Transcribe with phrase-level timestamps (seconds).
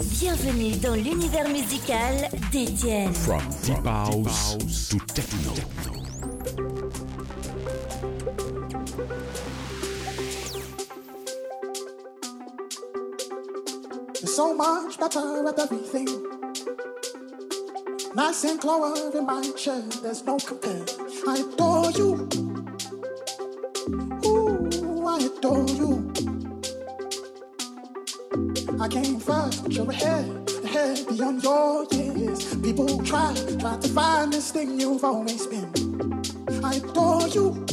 [0.00, 3.12] Bienvenue dans l'univers musical d'Étienne.
[3.12, 5.54] From deep house to techno.
[14.20, 16.06] You're so much better at everything.
[18.14, 20.84] Nice and clover in my chair, there's no compare.
[21.26, 22.28] I adore you.
[24.24, 26.27] Ooh, I adore you.
[28.80, 32.54] I came first, but you're ahead, ahead beyond your years.
[32.56, 35.68] People try, try to find this thing you've always been.
[36.62, 37.66] I adore you.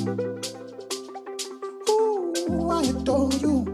[1.89, 3.65] Ooh, I adore you.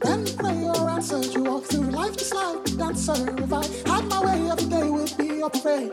[0.00, 3.34] When prayer answered, you walk through life just like a dancer.
[3.42, 5.92] If I had my way, every day would be a parade.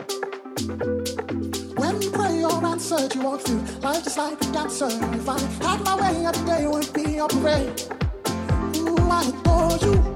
[1.77, 4.87] When prayer answered, you walk through life just like a dancer.
[4.87, 8.02] If I had my way, every day would be a parade
[9.21, 10.12] somebody for you.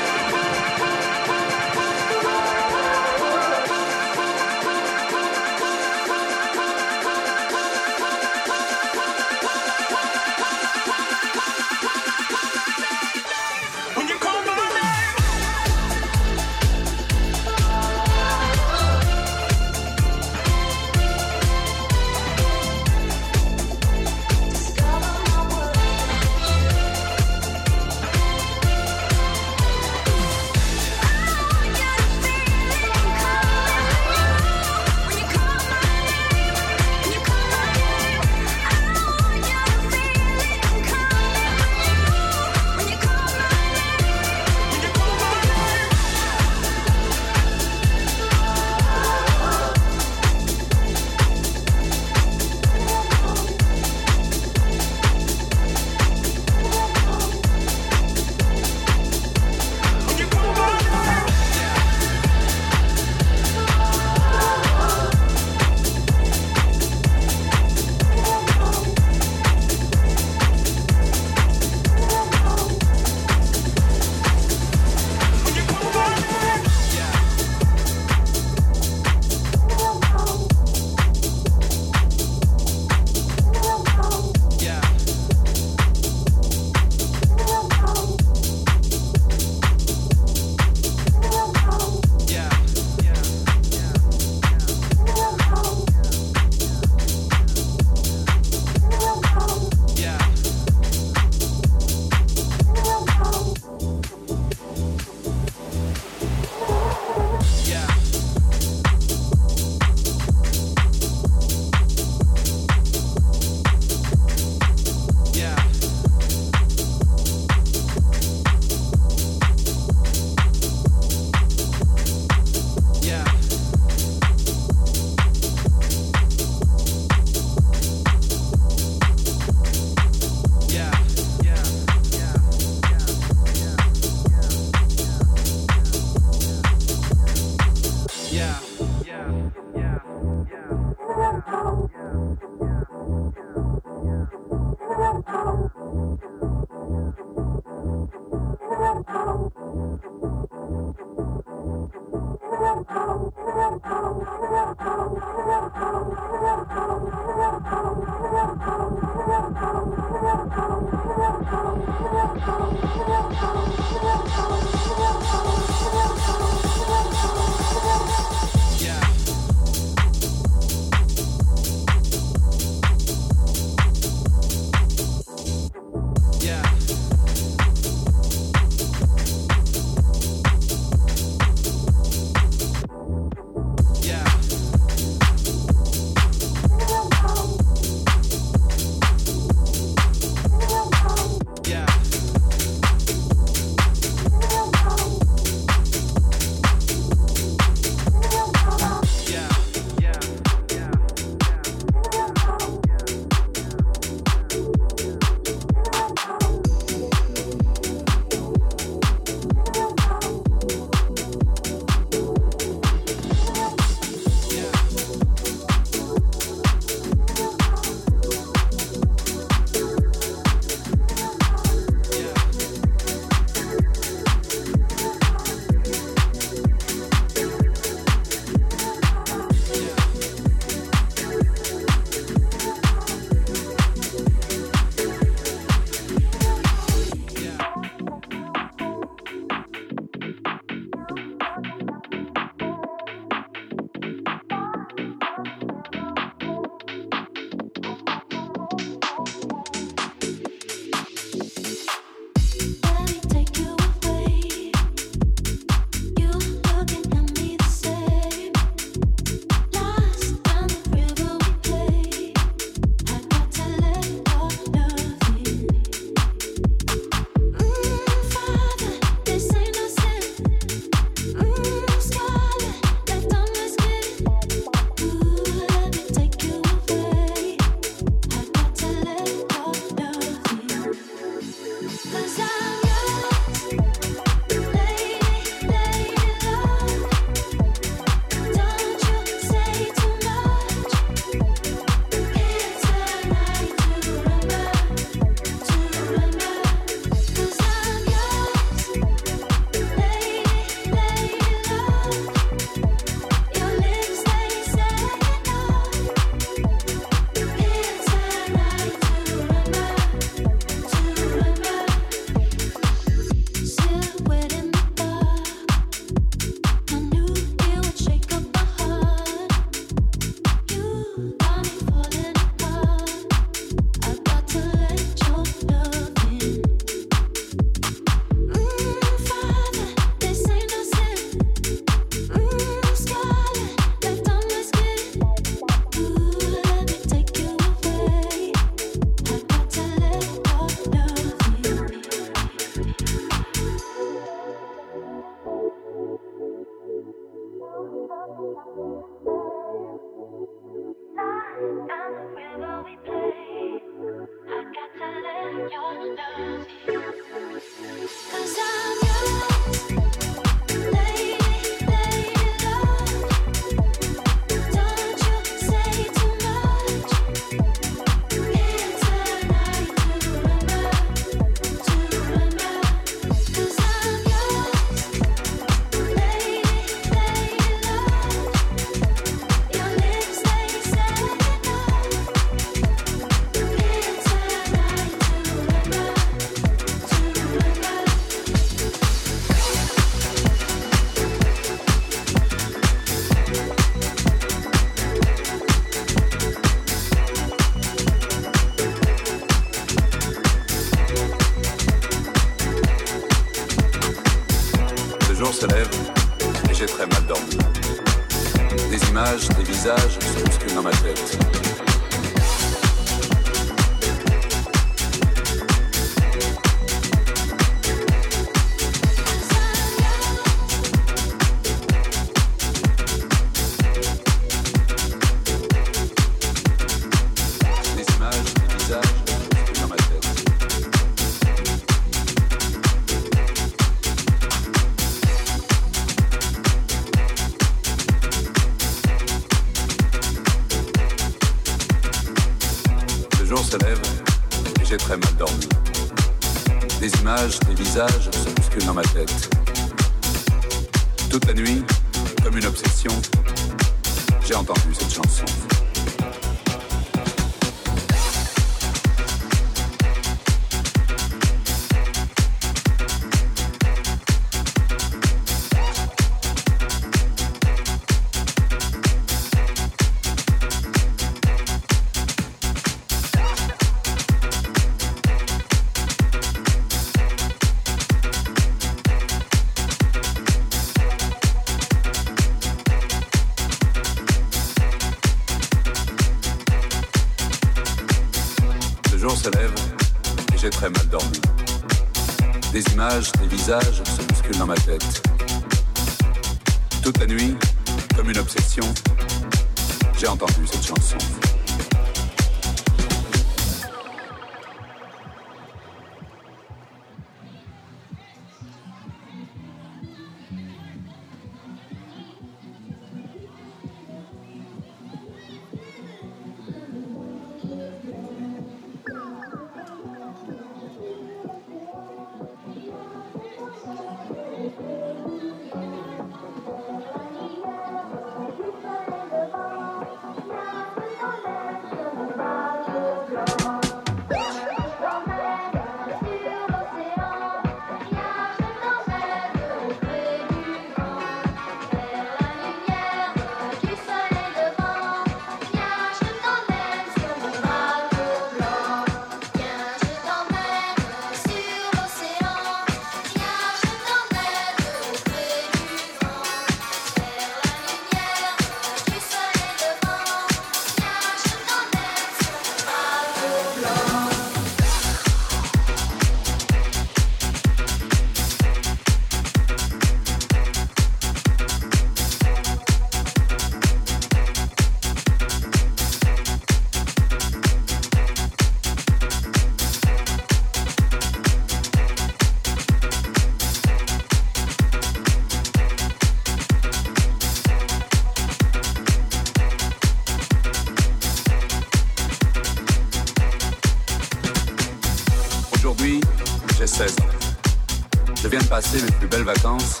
[599.44, 600.00] vacances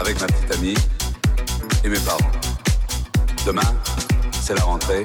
[0.00, 0.74] avec ma petite amie
[1.84, 2.18] et mes parents.
[3.46, 3.62] Demain,
[4.32, 5.02] c'est la rentrée.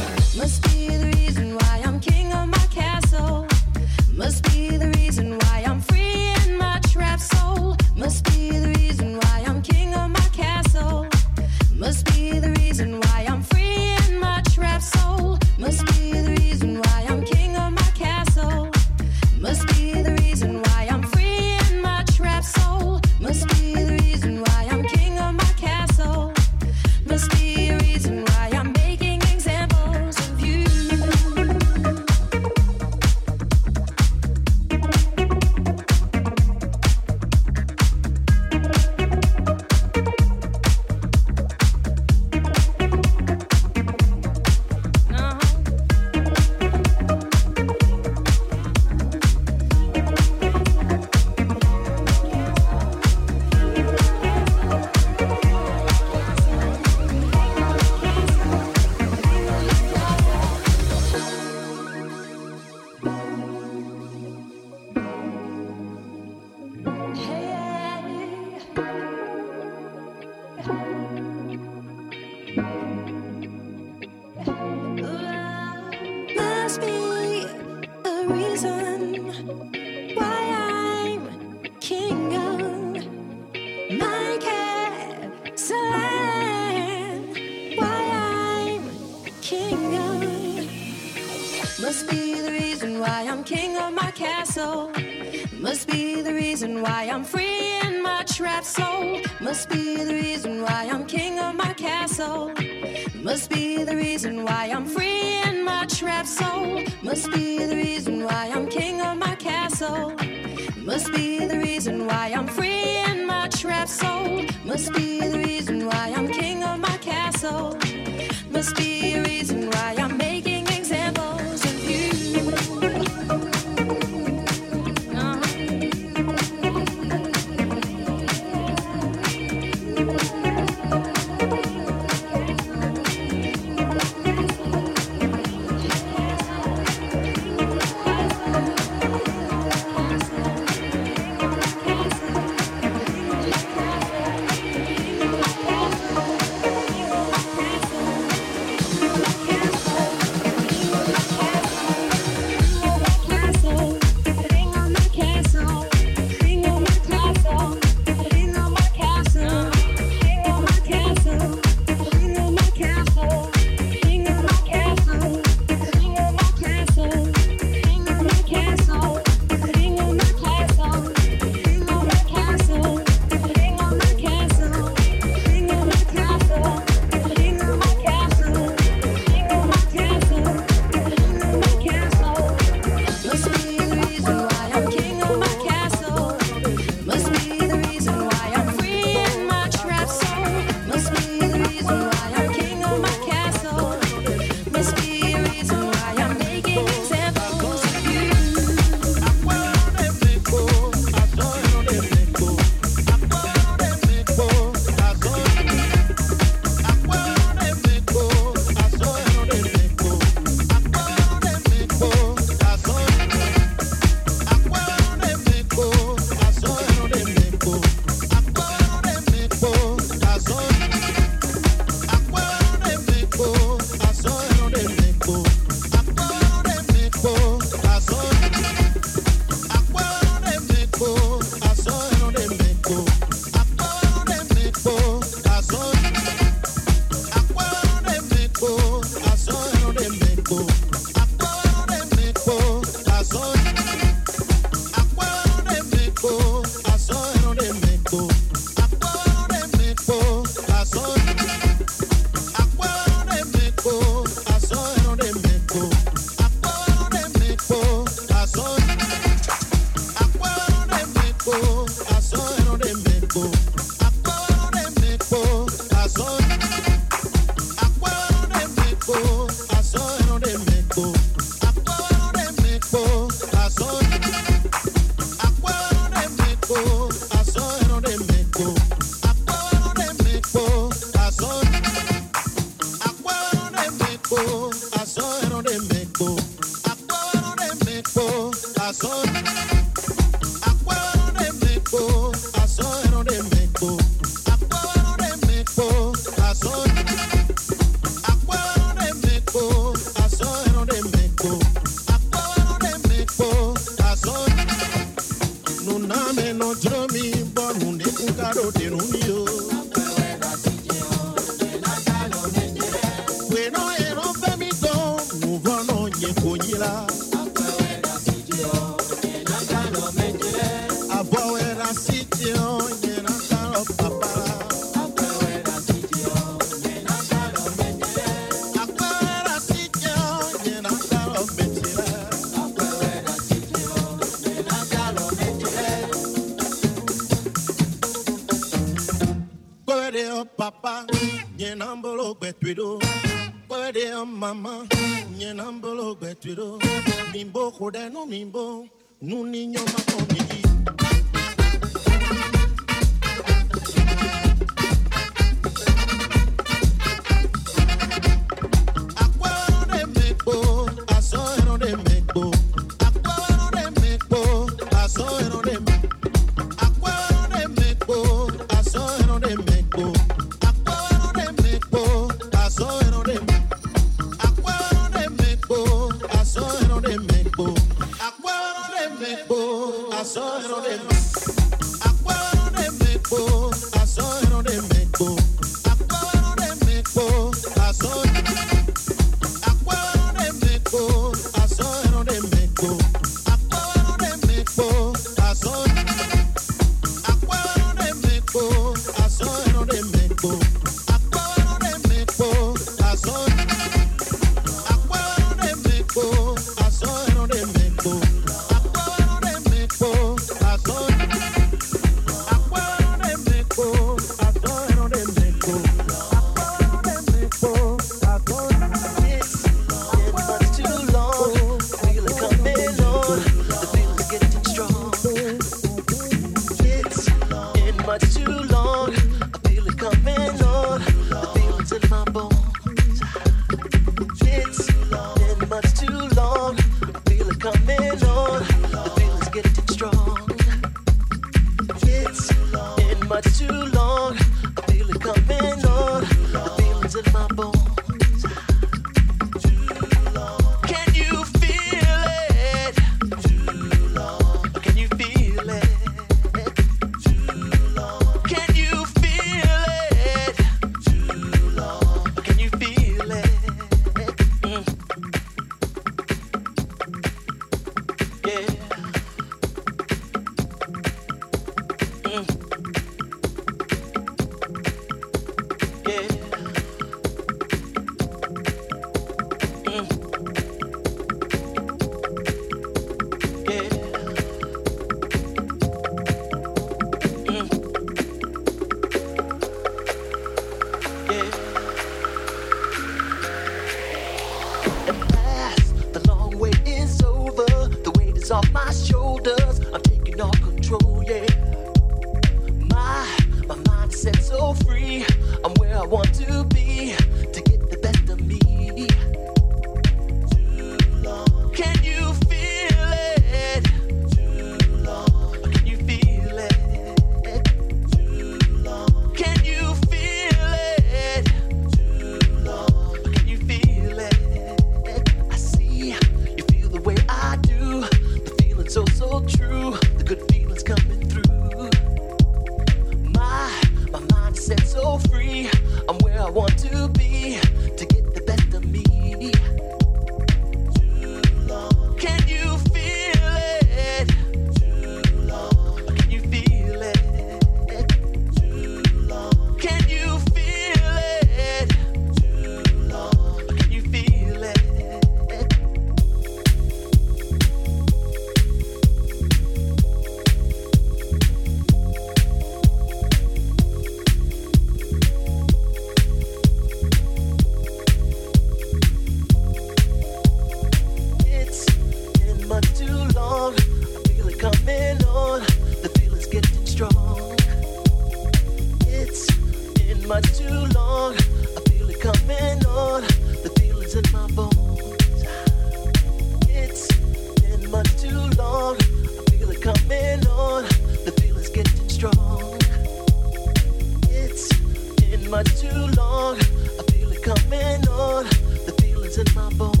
[599.37, 600.00] in my bones.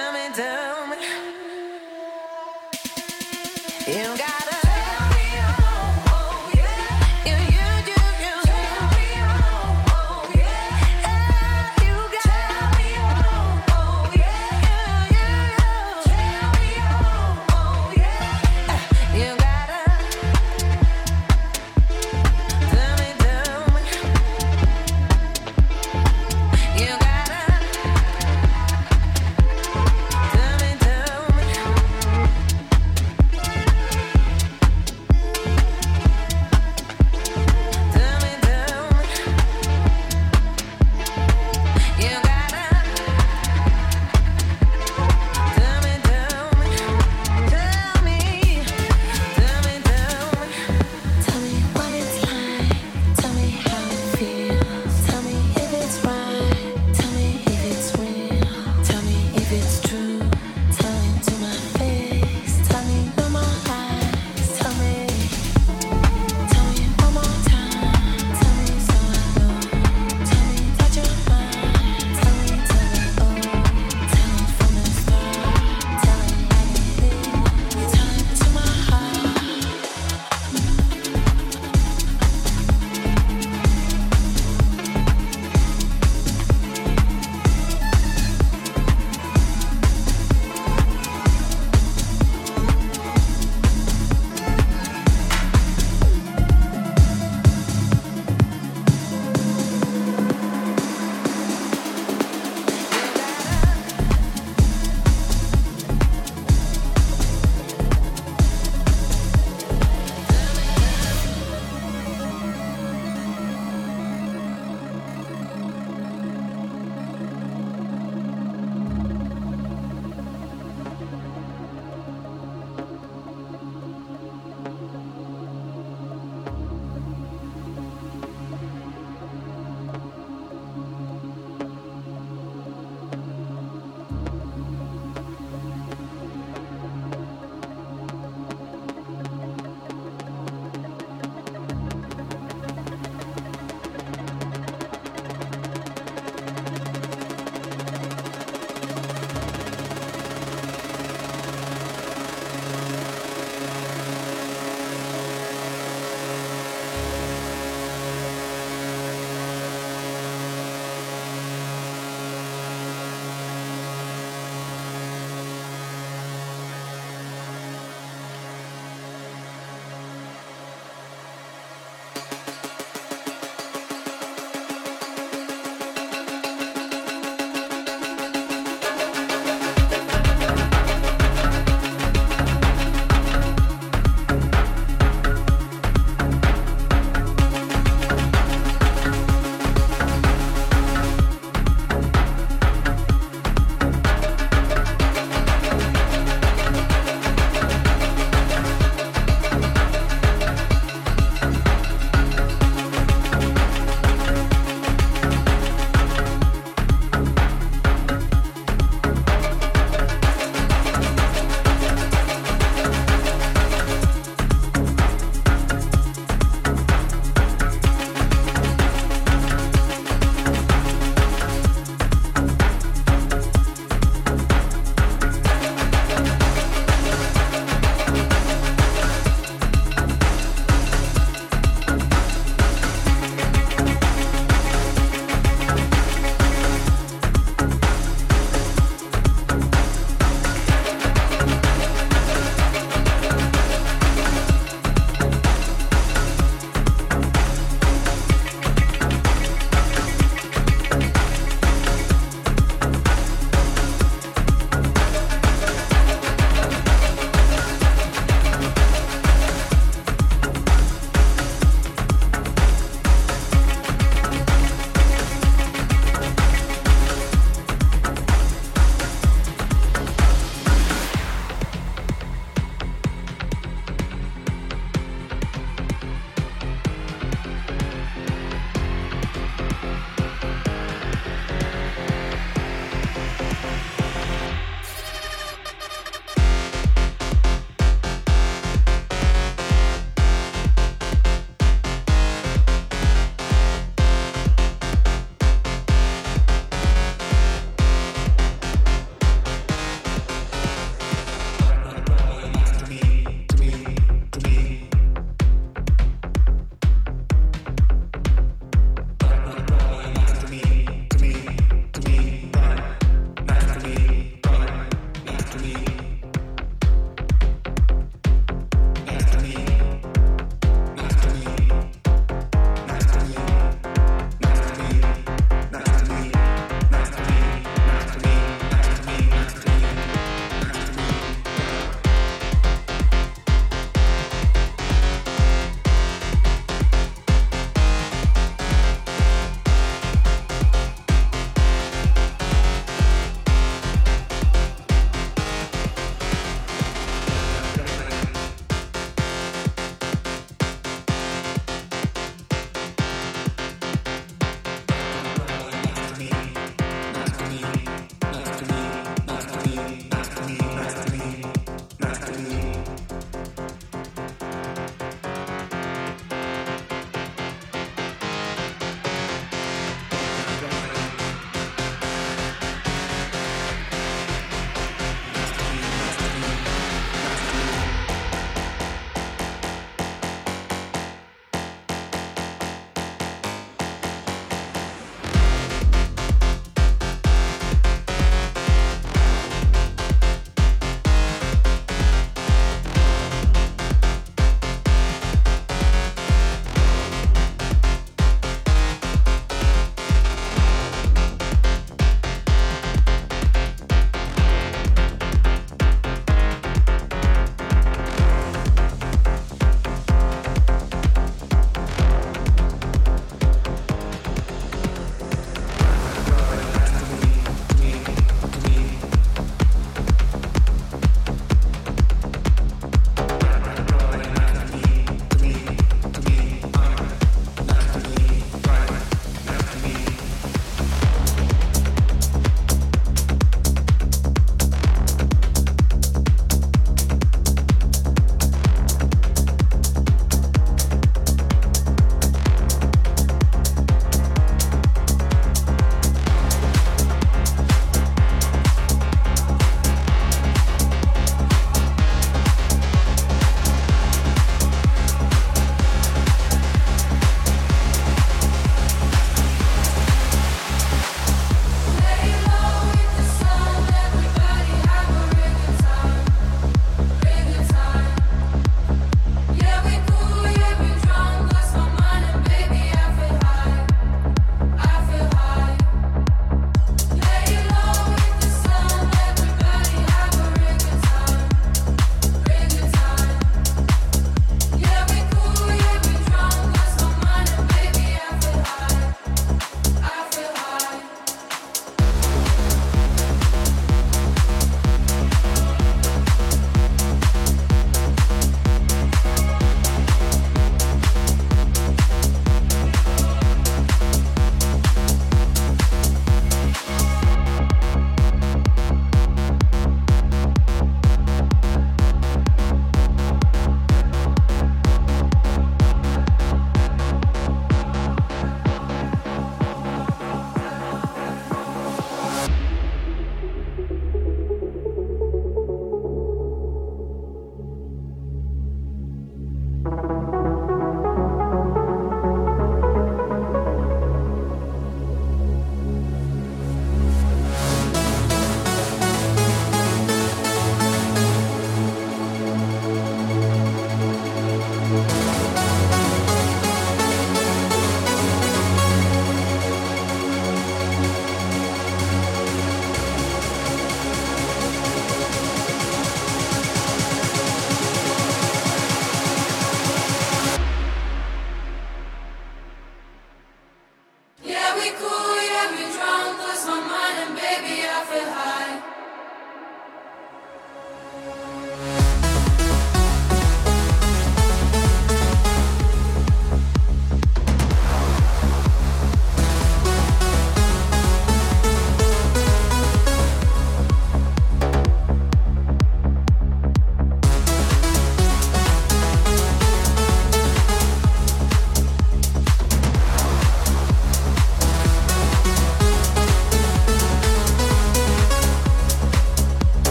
[0.00, 0.96] Tell me, tell me.
[3.86, 4.49] You got